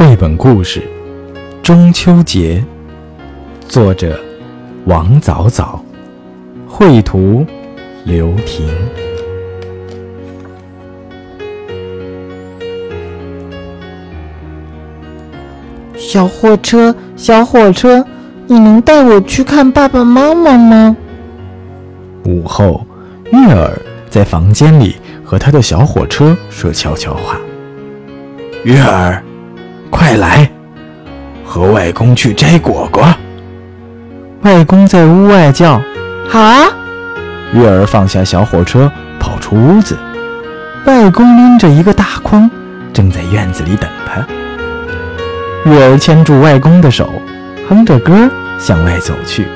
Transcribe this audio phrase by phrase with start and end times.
[0.00, 0.80] 绘本故事
[1.60, 2.64] 《中秋节》，
[3.68, 4.18] 作者
[4.86, 5.84] 王早早，
[6.66, 7.44] 绘图
[8.06, 8.66] 刘婷。
[15.98, 18.02] 小火车，小火车，
[18.46, 20.96] 你能带我去看爸爸妈妈吗？
[22.24, 22.86] 午后，
[23.32, 23.78] 月儿
[24.08, 27.38] 在房间里和他的小火车说悄悄话。
[28.64, 29.22] 月儿，
[29.90, 30.48] 快来，
[31.44, 33.04] 和外公去摘果果。
[34.42, 35.82] 外公在屋外叫
[36.28, 36.64] ：“好啊！”
[37.52, 39.98] 月儿放下小火车，跑出屋子。
[40.86, 42.48] 外公拎着一个大筐，
[42.92, 44.24] 正在院子里等他。
[45.70, 47.12] 月儿牵住外公的手，
[47.68, 49.46] 哼着歌向外走去。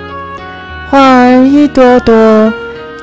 [0.90, 2.52] 花儿一朵朵，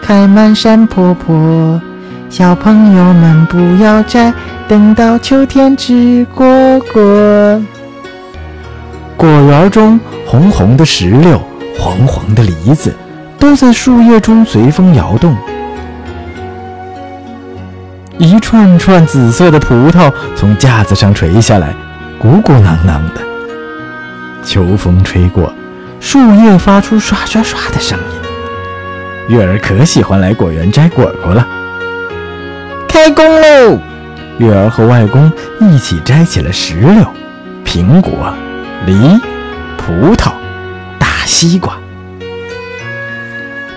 [0.01, 1.81] 开满山坡坡。
[2.29, 4.31] 小朋友们不要摘，
[4.71, 6.47] 等到秋天吃果
[6.93, 7.61] 果。
[9.17, 11.41] 果园中，红红的石榴，
[11.77, 12.95] 黄黄的梨子，
[13.37, 15.35] 都在树叶中随风摇动。
[18.17, 21.75] 一串串紫色的葡萄从架子上垂下来。
[22.17, 23.21] 鼓鼓囊囊的，
[24.41, 25.53] 秋风吹过，
[25.99, 27.99] 树叶发出刷刷刷的声
[29.27, 29.35] 音。
[29.35, 31.45] 月儿可喜欢来果园摘果果了。
[32.87, 33.77] 开工喽！
[34.41, 37.05] 月儿和外公一起摘起了石榴、
[37.63, 38.33] 苹果、
[38.87, 38.91] 梨、
[39.77, 40.31] 葡萄、
[40.97, 41.77] 大西瓜，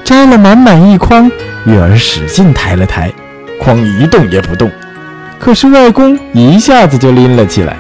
[0.03, 1.31] 摘了满满一筐。
[1.67, 3.13] 月儿使劲抬了抬，
[3.61, 4.71] 筐一动也不动。
[5.39, 7.77] 可是外公一下子就拎了起来。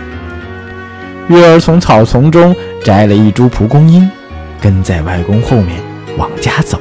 [1.28, 2.54] 月儿从草丛中
[2.84, 4.06] 摘了一株蒲公英，
[4.60, 5.80] 跟在外公后面
[6.18, 6.78] 往家走。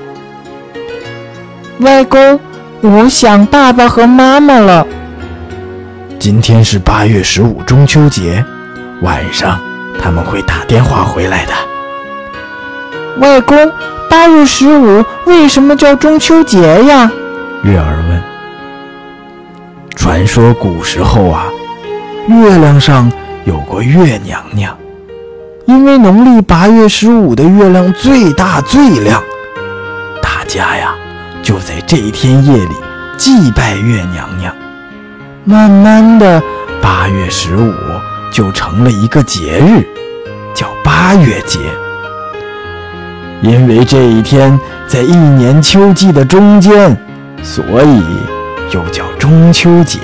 [1.79, 2.37] 外公，
[2.81, 4.85] 我想爸爸和妈妈了。
[6.23, 8.45] 今天是八月十五中秋节，
[9.01, 9.59] 晚上
[10.01, 11.51] 他们会打电话回来的。
[13.19, 13.69] 外公，
[14.09, 17.11] 八月十五为什么叫中秋节呀？
[17.65, 18.23] 月儿问。
[19.97, 21.47] 传说古时候啊，
[22.29, 23.11] 月亮上。
[23.43, 24.77] 有过月娘娘，
[25.65, 29.21] 因为农历八月十五的月亮最大最亮，
[30.21, 30.95] 大家呀
[31.41, 32.75] 就在这一天夜里
[33.17, 34.55] 祭拜月娘娘。
[35.45, 36.41] 慢慢的，
[36.81, 37.73] 八月十五
[38.31, 39.85] 就成了一个节日，
[40.53, 41.59] 叫八月节。
[43.41, 46.97] 因为这一天在一年秋季的中间，
[47.41, 48.03] 所以
[48.71, 49.99] 又叫中秋节。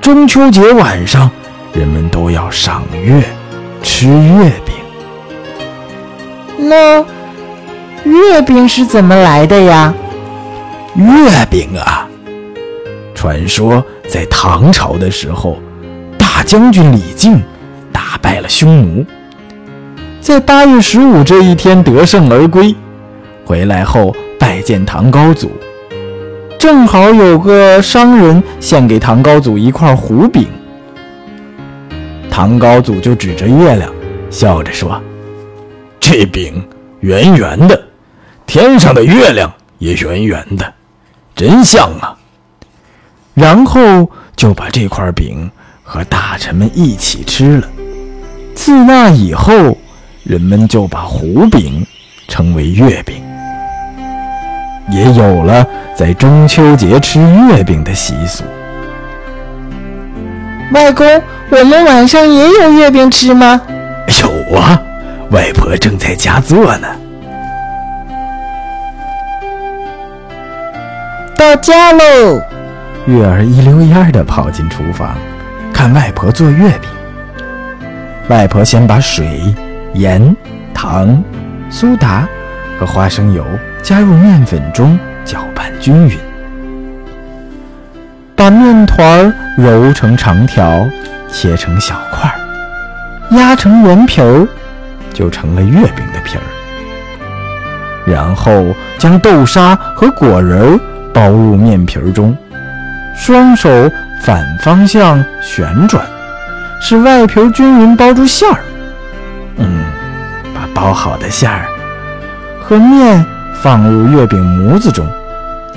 [0.00, 1.30] 中秋节晚上。
[1.74, 3.24] 人们都要赏月、
[3.82, 4.76] 吃月饼。
[6.56, 7.04] 那
[8.04, 9.92] 月饼是怎么来的呀？
[10.94, 12.03] 月饼啊，
[13.24, 15.56] 传说在唐朝的时候，
[16.18, 17.42] 大将军李靖
[17.90, 19.02] 打败了匈奴，
[20.20, 22.74] 在八月十五这一天得胜而归，
[23.42, 25.50] 回来后拜见唐高祖，
[26.58, 30.46] 正好有个商人献给唐高祖一块胡饼。
[32.30, 33.90] 唐高祖就指着月亮，
[34.28, 35.00] 笑着说
[35.98, 36.62] ：“这饼
[37.00, 37.82] 圆圆的，
[38.44, 40.74] 天上的月亮也圆圆的，
[41.34, 42.14] 真像啊！”
[43.34, 45.50] 然后就把这块饼
[45.82, 47.68] 和大臣们一起吃了。
[48.54, 49.76] 自那以后，
[50.22, 51.84] 人们就把胡饼
[52.28, 53.22] 称为月饼，
[54.90, 58.44] 也有了在中秋节吃月饼的习俗。
[60.72, 61.06] 外公，
[61.50, 63.60] 我们晚上也有月饼吃吗？
[64.22, 64.80] 有啊，
[65.30, 66.88] 外婆正在家做呢。
[71.36, 72.40] 到家喽！
[73.06, 75.14] 月儿一溜烟儿地跑进厨房，
[75.74, 76.90] 看外婆做月饼。
[78.28, 79.54] 外婆先把水、
[79.92, 80.34] 盐、
[80.72, 81.22] 糖、
[81.68, 82.26] 苏打
[82.80, 83.44] 和花生油
[83.82, 86.16] 加入面粉中，搅拌均匀。
[88.34, 90.88] 把面团揉成长条，
[91.30, 94.48] 切成小块儿，压成圆皮儿，
[95.12, 96.42] 就成了月饼的皮儿。
[98.06, 100.80] 然后将豆沙和果仁儿
[101.12, 102.36] 包入面皮儿中，
[103.14, 103.68] 双手
[104.22, 106.04] 反方向旋转，
[106.80, 108.58] 使外皮均匀包住馅儿。
[109.56, 109.84] 嗯，
[110.54, 111.66] 把包好的馅儿
[112.60, 113.24] 和面
[113.62, 115.06] 放入月饼模子中，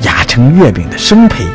[0.02, 1.46] 压成月饼的生胚。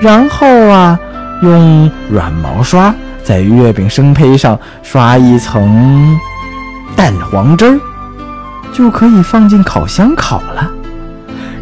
[0.00, 0.98] 然后啊，
[1.42, 6.18] 用软毛刷在月饼生胚上刷一层
[6.94, 7.78] 蛋黄汁儿，
[8.72, 10.70] 就可以放进烤箱烤了。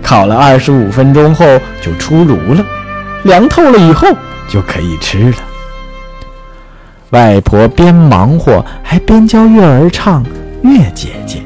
[0.02, 1.44] 烤了二十五分钟后
[1.80, 2.64] 就出炉了，
[3.24, 4.06] 凉透了以后
[4.48, 5.36] 就可以吃了。
[7.10, 10.24] 外婆边忙活还边教月儿唱
[10.62, 11.38] 《月姐姐》。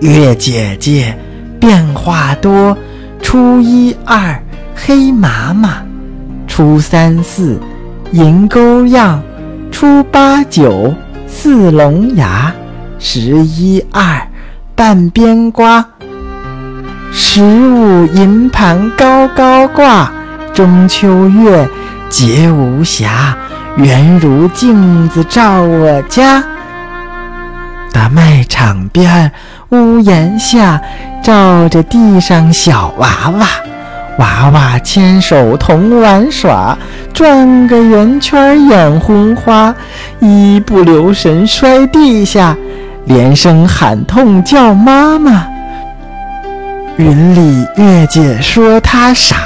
[0.00, 1.16] 月姐姐
[1.58, 2.76] 变化多，
[3.22, 4.38] 初一二
[4.74, 5.82] 黑麻麻，
[6.46, 7.58] 初三四
[8.12, 9.22] 银钩样，
[9.72, 10.94] 初八九
[11.26, 12.54] 似龙牙，
[12.98, 14.20] 十一二
[14.74, 15.82] 半边瓜，
[17.10, 20.12] 十五银盘高高挂，
[20.56, 21.68] 中秋月
[22.08, 23.34] 节无暇，
[23.76, 26.42] 圆如镜子照我家。
[27.92, 29.30] 大卖场边
[29.68, 30.80] 屋檐下，
[31.22, 33.46] 照着地上小娃娃，
[34.18, 36.74] 娃娃牵手同玩耍，
[37.12, 39.74] 转个圆圈眼昏花，
[40.20, 42.56] 一不留神摔地下，
[43.04, 45.46] 连声喊痛叫妈妈。
[46.96, 49.36] 云里月姐说他傻，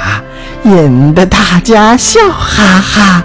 [0.63, 3.23] 引得大家笑哈哈。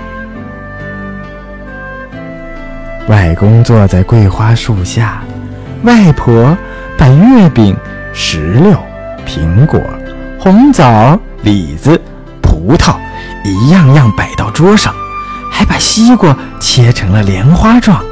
[3.08, 5.22] 外公坐在桂花树下，
[5.82, 6.56] 外婆
[6.96, 7.76] 把月饼、
[8.12, 8.76] 石榴、
[9.26, 9.80] 苹果、
[10.40, 12.00] 红枣、李子、
[12.40, 12.96] 葡萄
[13.44, 14.92] 一样样摆到桌上，
[15.52, 18.02] 还把西瓜切成了莲花状。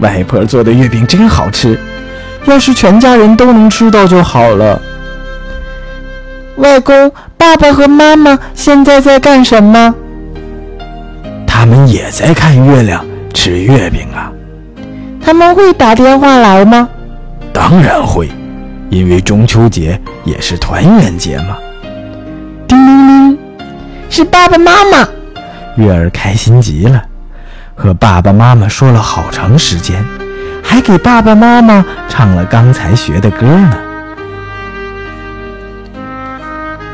[0.00, 1.78] 外婆做的月饼真好吃，
[2.46, 4.80] 要是全家人都能吃到就好了。
[6.56, 7.12] 外公、
[7.44, 9.94] 爸爸和妈妈现在在干什么？
[11.46, 13.04] 他们也在看月亮。
[13.34, 14.32] 吃月饼啊！
[15.20, 16.88] 他们会打电话来吗？
[17.52, 18.30] 当然会，
[18.88, 21.58] 因为中秋节也是团圆节嘛。
[22.66, 23.38] 叮铃铃，
[24.08, 25.06] 是爸爸妈妈。
[25.76, 27.02] 月儿开心极了，
[27.74, 30.02] 和爸爸妈妈说了好长时间，
[30.62, 33.76] 还给爸爸妈妈唱了刚才学的歌呢。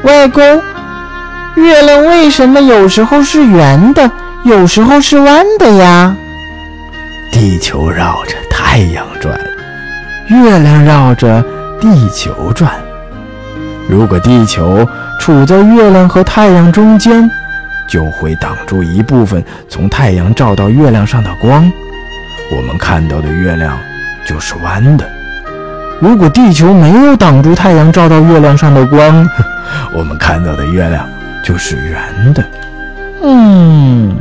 [0.03, 0.43] 外公，
[1.57, 4.11] 月亮为什么有时候是圆的，
[4.45, 6.17] 有时候是弯的呀？
[7.31, 9.39] 地球绕着太阳转，
[10.29, 11.45] 月亮绕着
[11.79, 12.73] 地球转。
[13.89, 14.89] 如果地球
[15.19, 17.31] 处在月亮和太阳中间，
[17.87, 21.71] 就会挡住一部分从太阳照到月亮上的光，
[22.57, 23.79] 我们看到的月亮
[24.25, 25.20] 就是弯的。
[26.01, 29.29] 如果地球没有挡住太阳照到月亮上的光，
[29.95, 31.07] 我们看到的月亮
[31.45, 32.45] 就是圆的。
[33.23, 34.17] 嗯。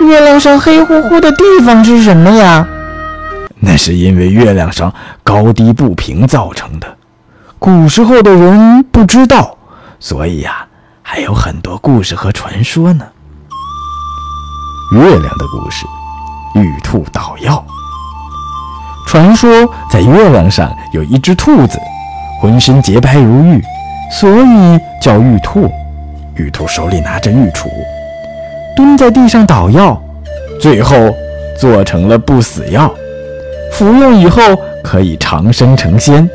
[0.00, 2.66] 月亮上黑乎乎的地方是什么呀？
[3.58, 4.92] 那是因为月亮上
[5.22, 6.86] 高低不平造成的。
[7.58, 9.56] 古时候的人不知道，
[9.98, 10.66] 所以呀，
[11.02, 13.04] 还有很多故事和传说呢。
[14.92, 15.86] 月亮的故事：
[16.54, 17.64] 玉兔捣药。
[19.10, 21.76] 传说在月亮上有一只兔子，
[22.40, 23.60] 浑身洁白如玉，
[24.08, 25.68] 所以叫玉兔。
[26.36, 27.66] 玉兔手里拿着玉杵。
[28.76, 30.00] 蹲在地上捣药，
[30.60, 31.12] 最后
[31.58, 32.88] 做成了不死药，
[33.72, 34.40] 服用以后
[34.84, 36.30] 可以长生成仙。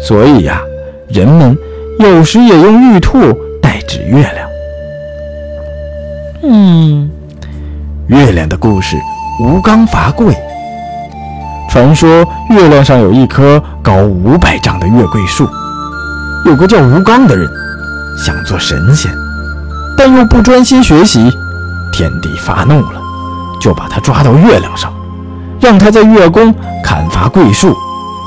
[0.00, 0.60] 所以呀，
[1.08, 1.58] 人们
[1.98, 3.18] 有时也用玉兔
[3.60, 4.48] 代指月亮。
[6.44, 7.10] 嗯，
[8.06, 8.96] 月亮的故事：
[9.42, 10.32] 吴刚伐桂。
[11.76, 15.46] 传说月亮上有一棵高五百丈的月桂树，
[16.46, 17.46] 有个叫吴刚的人，
[18.16, 19.12] 想做神仙，
[19.94, 21.30] 但又不专心学习。
[21.92, 22.98] 天帝发怒了，
[23.60, 24.90] 就把他抓到月亮上，
[25.60, 26.50] 让他在月宫
[26.82, 27.76] 砍伐桂树，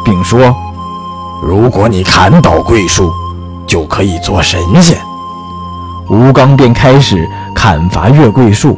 [0.06, 0.56] 并说
[1.42, 3.12] ：“如果你砍倒桂树，
[3.66, 4.96] 就可以做神仙。”
[6.08, 8.78] 吴刚便开始砍伐月桂树，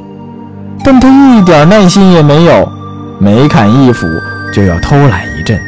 [0.82, 2.66] 但他一点耐心也没有，
[3.20, 4.08] 每砍一斧
[4.52, 5.60] 就要偷懒一阵。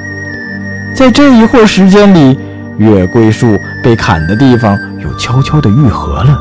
[0.96, 2.38] 在这一会儿时间里，
[2.78, 6.40] 月桂树被砍的地方又悄悄地愈合了。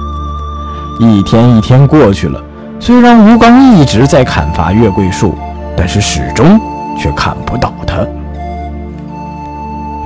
[0.98, 2.42] 一天一天过去了。
[2.78, 5.38] 虽然吴刚一直在砍伐月桂树，
[5.76, 6.60] 但是始终
[6.98, 7.98] 却砍不倒它。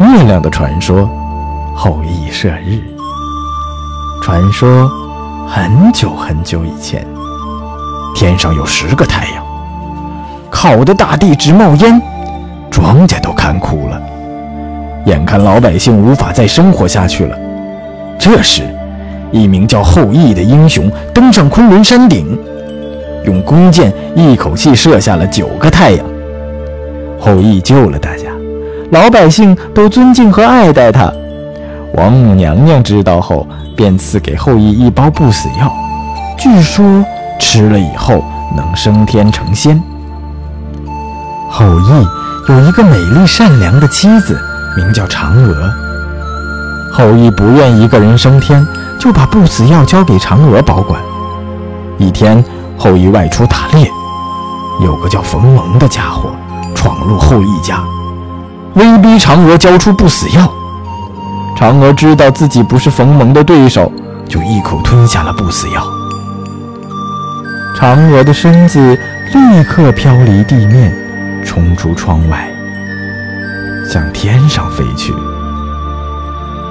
[0.04, 1.08] 月亮的传说，
[1.74, 2.78] 后羿射日。
[4.22, 4.90] 传说
[5.48, 7.06] 很久很久以前，
[8.14, 9.42] 天上有十个太阳，
[10.50, 11.98] 烤得大地直冒烟，
[12.76, 13.98] 庄稼都看枯了，
[15.06, 17.34] 眼看老百姓无法再生活下去了。
[18.18, 18.64] 这时，
[19.32, 22.38] 一名叫后羿的英雄登上昆仑山顶。
[23.24, 26.04] 用弓箭一口气射下了九个太阳，
[27.18, 28.24] 后羿救了大家，
[28.90, 31.10] 老百姓都尊敬和爱戴他。
[31.94, 35.72] 王母娘娘知道后，便赐给后羿一包不死药，
[36.36, 36.84] 据说
[37.38, 38.22] 吃了以后
[38.54, 39.82] 能升天成仙。
[41.48, 42.06] 后羿
[42.48, 44.40] 有一个美丽善良的妻子，
[44.76, 45.72] 名叫嫦娥。
[46.92, 48.66] 后羿不愿一个人升天，
[48.98, 51.00] 就把不死药交给嫦娥保管。
[51.98, 52.44] 一天。
[52.78, 53.90] 后羿外出打猎，
[54.84, 56.28] 有个叫冯蒙的家伙
[56.74, 57.82] 闯入后羿家，
[58.74, 60.46] 威逼嫦娥交出不死药。
[61.58, 63.90] 嫦娥知道自己不是冯蒙的对手，
[64.28, 65.82] 就一口吞下了不死药。
[67.74, 68.78] 嫦娥的身子
[69.32, 70.94] 立刻飘离地面，
[71.46, 72.50] 冲出窗外，
[73.88, 75.14] 向天上飞去。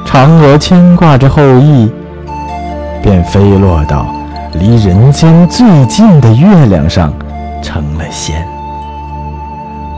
[0.06, 1.90] 嫦娥牵挂着后羿，
[3.02, 4.14] 便飞落到
[4.54, 7.12] 离人间最近的月亮上，
[7.64, 8.46] 成了仙。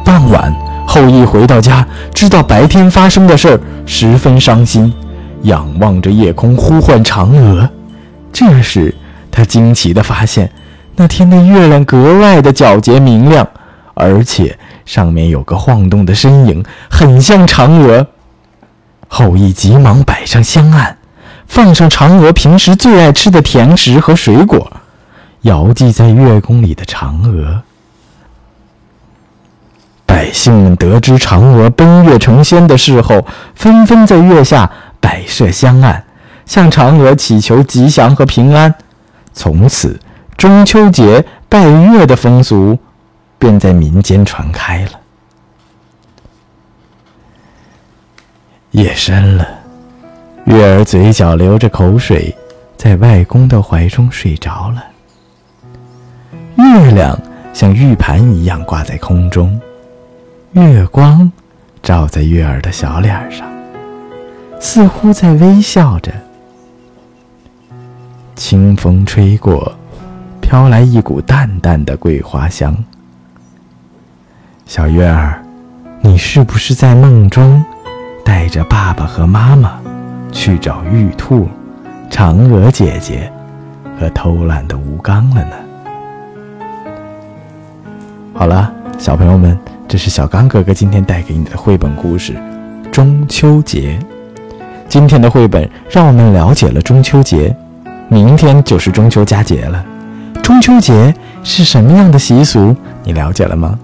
[0.06, 0.54] 傍晚，
[0.88, 4.94] 后羿回到家，知道白天发生的事儿，十分伤心，
[5.42, 7.68] 仰望着夜空呼唤嫦娥。
[8.32, 8.94] 这时，
[9.32, 10.50] 他惊奇地发现，
[10.96, 13.46] 那天的月亮格外的皎洁明亮，
[13.98, 18.08] 而且上面有个晃动的身影，很像嫦娥。
[19.10, 20.98] 后羿急忙摆上香案，
[21.48, 24.72] 放上嫦娥平时最爱吃的甜食和水果，
[25.42, 27.62] 遥祭在月宫里的嫦娥。
[30.06, 33.26] 百姓们得知嫦娥奔月成仙的事后，
[33.56, 36.04] 纷纷在月下摆设香案，
[36.46, 38.74] 向嫦娥祈求吉祥和平安。
[39.34, 40.00] 从此，
[40.36, 42.78] 中秋节拜月的风俗
[43.40, 44.92] 便在民间传开了。
[48.72, 49.48] 夜深了，
[50.46, 52.36] 月儿嘴角流着口水，
[52.76, 54.84] 在外公的怀中睡着了。
[56.58, 57.20] 月亮
[57.54, 59.60] 像玉盘一样挂在空中，
[60.52, 61.32] 月光
[61.82, 63.48] 照在月儿的小脸上，
[64.60, 66.12] 似乎在微笑着。
[68.36, 69.74] 清风吹过，
[70.40, 72.76] 飘来一股淡淡的桂花香。
[74.68, 75.42] 小月儿，
[76.02, 77.64] 你是不是在梦中？
[78.26, 79.80] 带着爸爸和妈妈
[80.30, 81.48] 去找玉兔、
[82.12, 83.32] 嫦娥姐姐
[83.98, 85.56] 和偷懒的吴刚了呢。
[88.34, 89.58] 好了，小朋友们，
[89.88, 92.34] 这是小刚哥哥今天带给你的绘本故事
[92.92, 93.98] 《中秋节》。
[94.90, 97.56] 今天的绘本让我们了解了中秋节，
[98.10, 99.82] 明天就是中秋佳节了。
[100.44, 102.76] 中秋节是什么样的习俗？
[103.06, 103.80] 你了解了吗？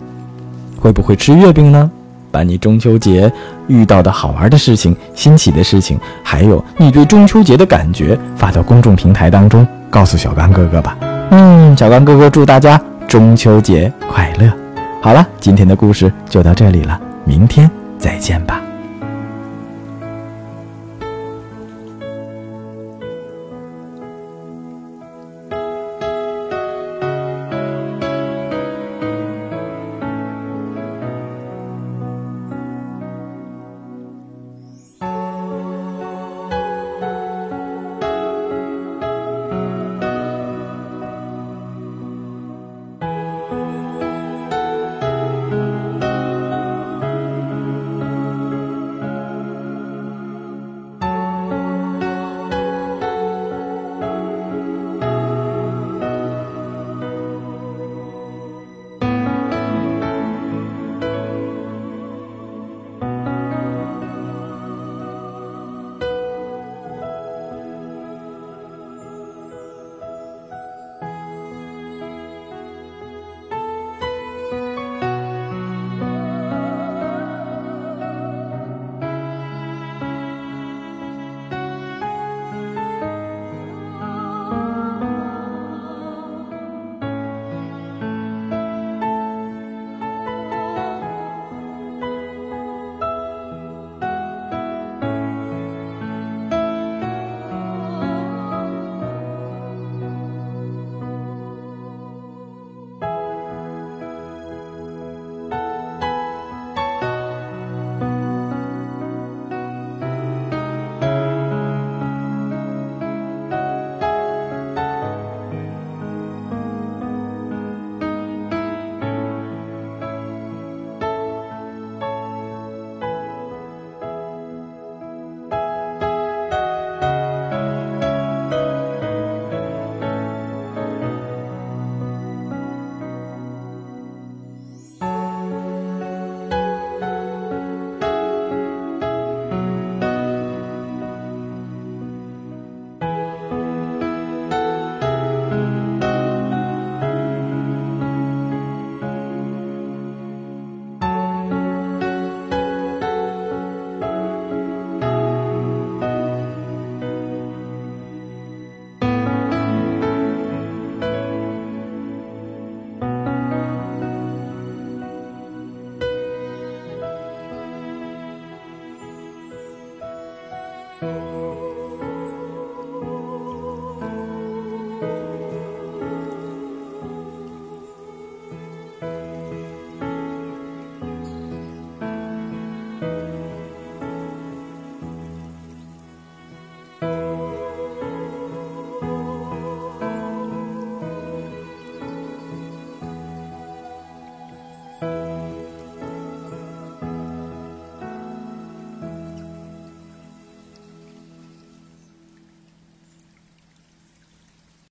[0.83, 1.89] 会不会吃月饼呢？
[2.29, 3.31] 把你中秋节
[3.67, 10.97] 遇到的好玩的事情、新奇的事情，还有你对中秋节的感觉，发到公众平台当中，告诉小刚哥哥吧。
[11.29, 14.51] 嗯，小刚哥哥祝大家中秋节快乐。
[15.01, 18.61] 好了，今天的故事就到这里了，明天再见吧。